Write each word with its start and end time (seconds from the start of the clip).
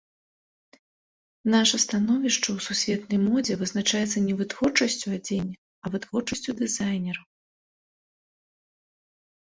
Наша 1.55 1.79
становішча 1.83 2.47
ў 2.55 2.65
сусветнай 2.67 3.19
модзе 3.27 3.53
вызначаецца 3.61 4.17
не 4.29 4.33
вытворчасцю 4.39 5.07
адзення, 5.19 5.55
а 5.83 5.93
вытворчасцю 5.97 6.51
дызайнераў. 6.63 7.25